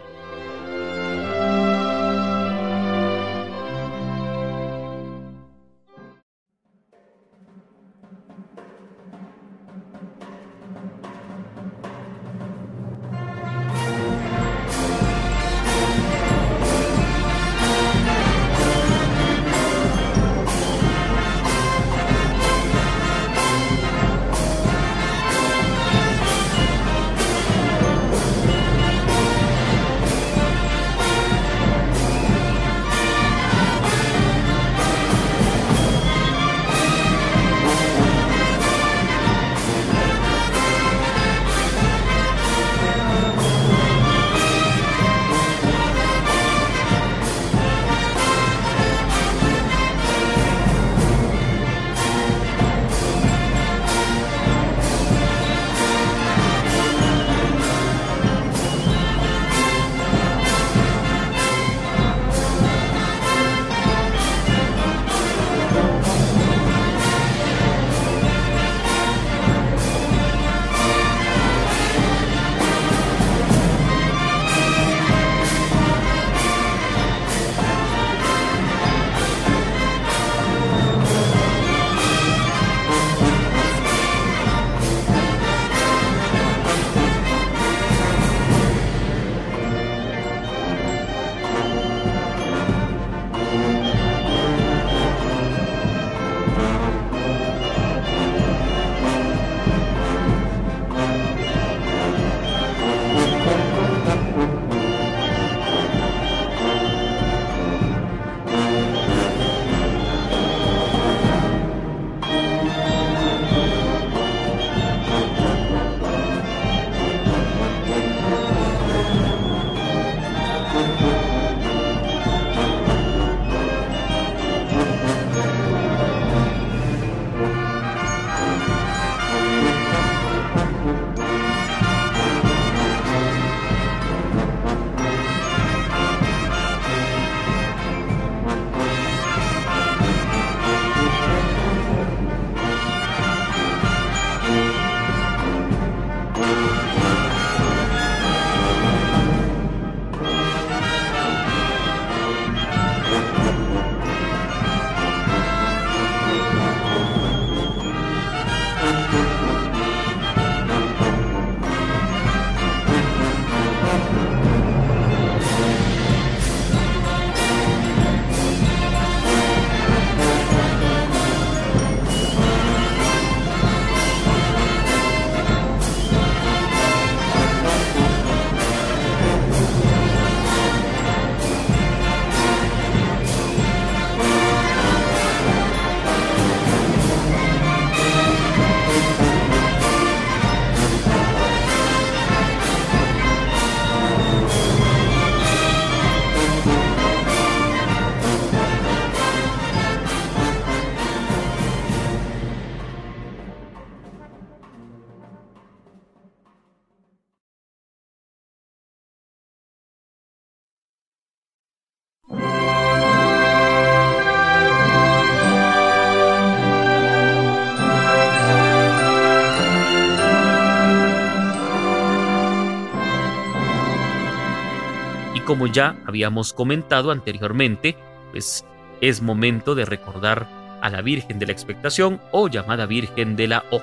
[225.61, 227.95] Como ya habíamos comentado anteriormente,
[228.31, 228.65] pues
[229.03, 230.49] es momento de recordar
[230.81, 233.83] a la Virgen de la Expectación o llamada Virgen de la O.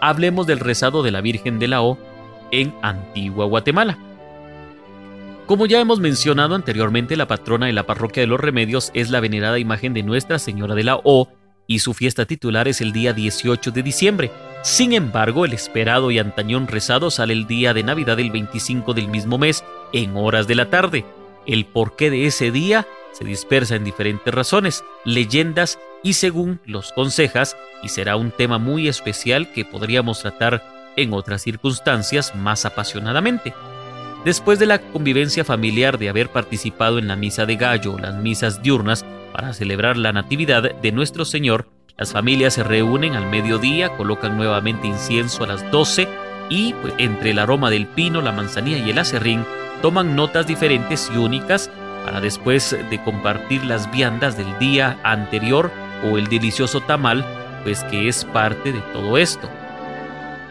[0.00, 1.98] Hablemos del rezado de la Virgen de la O
[2.52, 3.98] en Antigua Guatemala.
[5.44, 9.20] Como ya hemos mencionado anteriormente, la patrona de la parroquia de los Remedios es la
[9.20, 11.28] venerada imagen de Nuestra Señora de la O
[11.66, 14.30] y su fiesta titular es el día 18 de diciembre.
[14.68, 19.08] Sin embargo, el esperado y antañón rezado sale el día de Navidad el 25 del
[19.08, 19.64] mismo mes,
[19.94, 21.06] en horas de la tarde.
[21.46, 27.56] El porqué de ese día se dispersa en diferentes razones, leyendas y según los consejas,
[27.82, 30.62] y será un tema muy especial que podríamos tratar
[30.96, 33.54] en otras circunstancias más apasionadamente.
[34.26, 38.60] Después de la convivencia familiar de haber participado en la misa de gallo las misas
[38.60, 44.36] diurnas para celebrar la Natividad de nuestro Señor, las familias se reúnen al mediodía, colocan
[44.36, 46.06] nuevamente incienso a las 12
[46.48, 49.44] y pues, entre el aroma del pino, la manzanilla y el acerrín
[49.82, 51.68] toman notas diferentes y únicas
[52.04, 55.72] para después de compartir las viandas del día anterior
[56.08, 57.24] o el delicioso tamal,
[57.64, 59.50] pues que es parte de todo esto.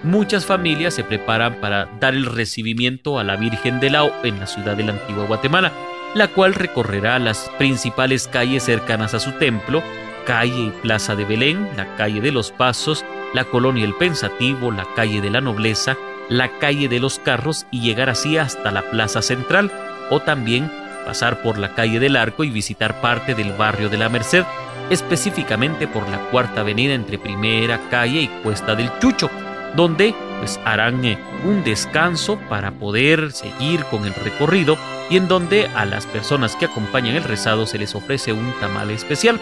[0.03, 4.47] Muchas familias se preparan para dar el recibimiento a la Virgen de Lao en la
[4.47, 5.71] ciudad de la antigua Guatemala,
[6.13, 9.81] la cual recorrerá las principales calles cercanas a su templo,
[10.27, 14.85] calle y plaza de Belén, la calle de los Pasos, la colonia El Pensativo, la
[14.93, 15.95] calle de la Nobleza,
[16.29, 19.71] la calle de los Carros y llegar así hasta la plaza central,
[20.09, 20.69] o también
[21.05, 24.43] pasar por la calle del Arco y visitar parte del barrio de la Merced,
[24.89, 29.29] específicamente por la cuarta avenida entre Primera Calle y Cuesta del Chucho,
[29.77, 34.77] donde pues harán eh, un descanso para poder seguir con el recorrido
[35.09, 38.91] y en donde a las personas que acompañan el rezado se les ofrece un tamal
[38.91, 39.39] especial.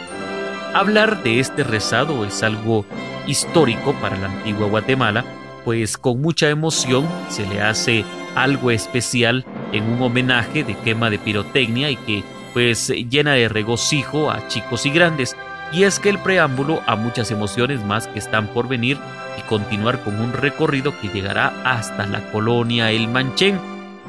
[0.76, 2.86] Hablar de este rezado es algo
[3.28, 5.24] histórico para la antigua Guatemala,
[5.64, 8.04] pues con mucha emoción se le hace
[8.36, 14.30] algo especial en un homenaje de quema de pirotecnia y que pues llena de regocijo
[14.30, 15.38] a chicos y grandes.
[15.72, 18.98] Y es que el preámbulo a muchas emociones más que están por venir
[19.40, 23.62] y continuar con un recorrido que llegará hasta la colonia El Manchén,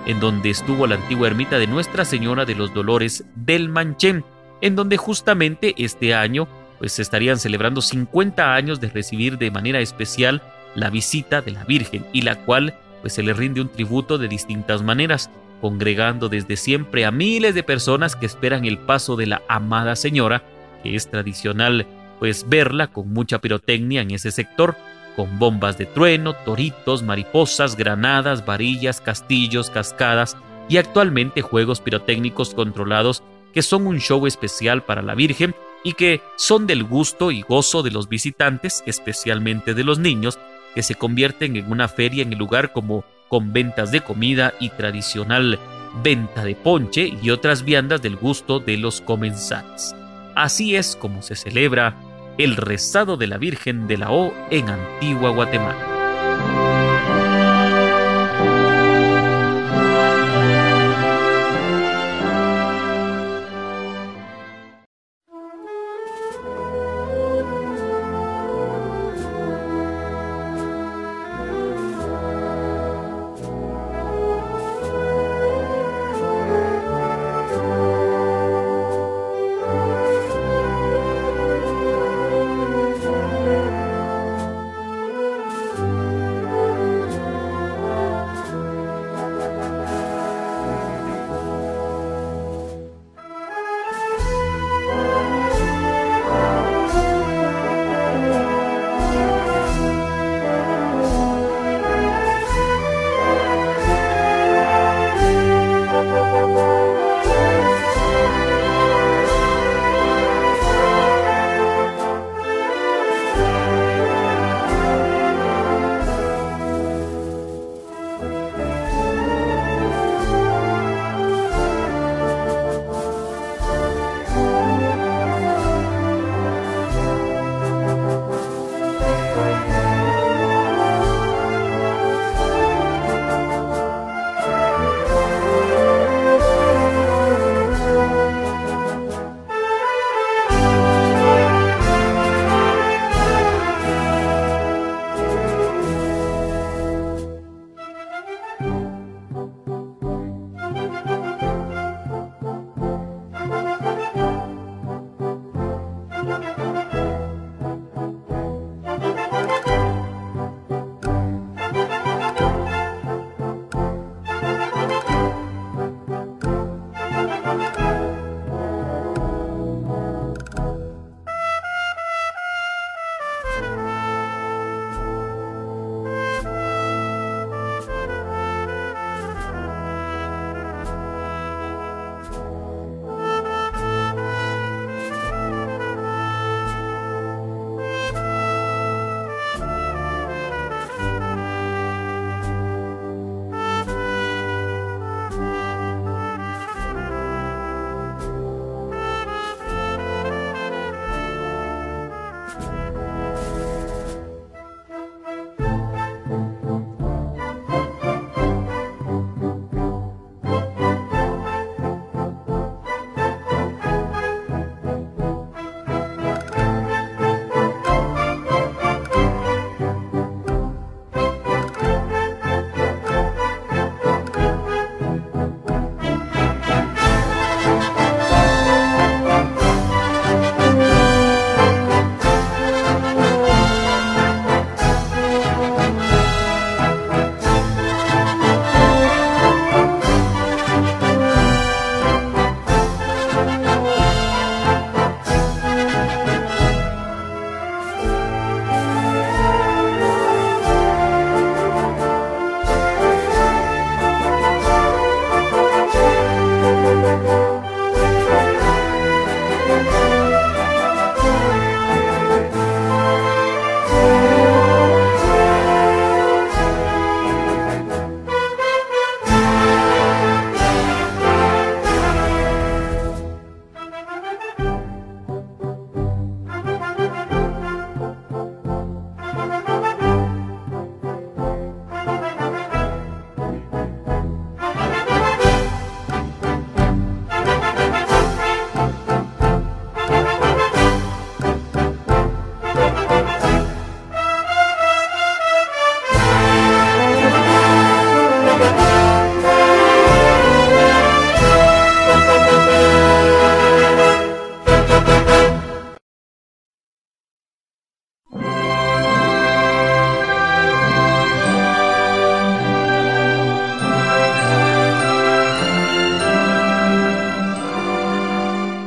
[0.04, 4.24] en donde estuvo la antigua ermita de Nuestra Señora de los Dolores del Manchén,
[4.60, 6.48] en donde justamente este año
[6.78, 10.42] pues se estarían celebrando 50 años de recibir de manera especial
[10.74, 14.28] la visita de la Virgen y la cual pues se le rinde un tributo de
[14.28, 15.30] distintas maneras,
[15.60, 20.42] congregando desde siempre a miles de personas que esperan el paso de la amada señora,
[20.82, 21.86] que es tradicional
[22.18, 24.76] pues verla con mucha pirotecnia en ese sector,
[25.16, 30.36] con bombas de trueno, toritos, mariposas, granadas, varillas, castillos, cascadas
[30.68, 33.22] y actualmente juegos pirotécnicos controlados
[33.56, 37.82] que son un show especial para la Virgen y que son del gusto y gozo
[37.82, 40.38] de los visitantes, especialmente de los niños,
[40.74, 44.68] que se convierten en una feria en el lugar como con ventas de comida y
[44.68, 45.58] tradicional
[46.02, 49.94] venta de ponche y otras viandas del gusto de los comensales.
[50.34, 51.94] Así es como se celebra
[52.36, 55.95] el rezado de la Virgen de la O en Antigua Guatemala.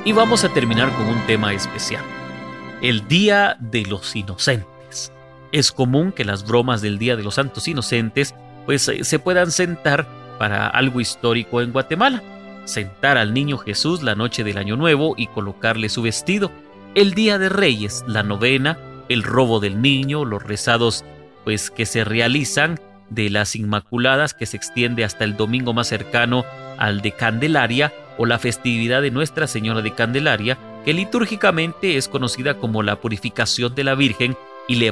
[0.09, 2.03] Y vamos a terminar con un tema especial,
[2.81, 5.13] el Día de los Inocentes.
[5.51, 8.33] Es común que las bromas del Día de los Santos Inocentes
[8.65, 10.07] pues eh, se puedan sentar
[10.39, 12.23] para algo histórico en Guatemala.
[12.65, 16.51] Sentar al niño Jesús la noche del Año Nuevo y colocarle su vestido.
[16.95, 18.79] El Día de Reyes, la novena,
[19.09, 21.05] el robo del niño, los rezados
[21.43, 22.79] pues que se realizan
[23.11, 26.45] de las Inmaculadas que se extiende hasta el domingo más cercano
[26.79, 32.55] al de Candelaria o la festividad de Nuestra Señora de Candelaria, que litúrgicamente es conocida
[32.55, 34.35] como la purificación de la Virgen
[34.67, 34.91] y,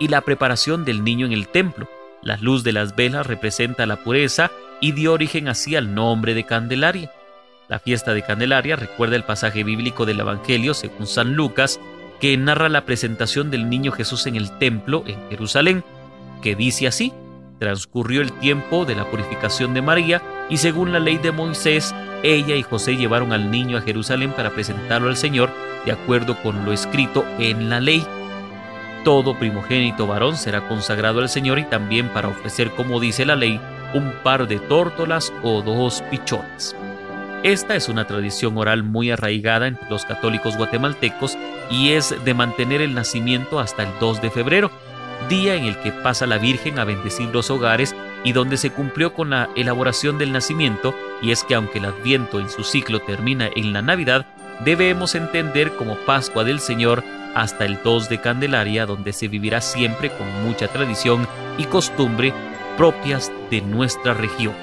[0.00, 1.88] y la preparación del niño en el templo.
[2.20, 6.44] La luz de las velas representa la pureza y dio origen así al nombre de
[6.44, 7.12] Candelaria.
[7.68, 11.78] La fiesta de Candelaria recuerda el pasaje bíblico del Evangelio según San Lucas,
[12.20, 15.84] que narra la presentación del niño Jesús en el templo en Jerusalén,
[16.42, 17.12] que dice así,
[17.60, 20.20] transcurrió el tiempo de la purificación de María
[20.50, 24.50] y según la ley de Moisés, ella y José llevaron al niño a Jerusalén para
[24.50, 25.50] presentarlo al Señor
[25.84, 28.06] de acuerdo con lo escrito en la ley.
[29.04, 33.60] Todo primogénito varón será consagrado al Señor y también para ofrecer, como dice la ley,
[33.94, 36.76] un par de tórtolas o dos pichones.
[37.42, 41.36] Esta es una tradición oral muy arraigada entre los católicos guatemaltecos
[41.70, 44.70] y es de mantener el nacimiento hasta el 2 de febrero,
[45.28, 49.14] día en el que pasa la Virgen a bendecir los hogares y donde se cumplió
[49.14, 53.48] con la elaboración del nacimiento, y es que aunque el Adviento en su ciclo termina
[53.54, 54.26] en la Navidad,
[54.64, 57.02] debemos entender como Pascua del Señor
[57.34, 61.26] hasta el 2 de Candelaria, donde se vivirá siempre con mucha tradición
[61.58, 62.32] y costumbre
[62.76, 64.54] propias de nuestra región.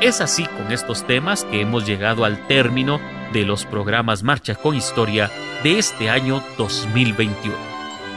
[0.00, 3.00] Es así con estos temas que hemos llegado al término
[3.32, 5.30] de los programas Marcha con Historia
[5.62, 7.54] de este año 2021.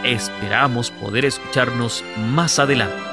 [0.03, 3.12] Esperamos poder escucharnos más adelante.